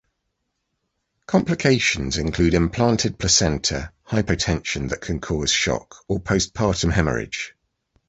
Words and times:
Complications 1.27 2.17
include 2.17 2.55
implanted 2.55 3.19
placenta, 3.19 3.91
hypotension 4.09 4.89
that 4.89 4.99
can 5.01 5.19
cause 5.21 5.51
shock, 5.51 6.03
or 6.07 6.19
postpartum 6.19 6.91
hemorrhage. 6.91 7.53